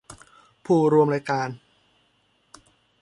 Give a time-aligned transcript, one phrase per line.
[0.65, 1.49] ผู้ร่วมรายการ